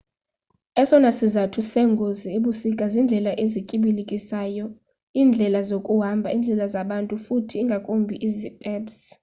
[0.81, 4.65] esona sizathu seengozi ebusika ziindlela ezityibilikisayo
[5.19, 8.97] iindlela zokuhamba indlela zabantu futhi ingakumbi iziteps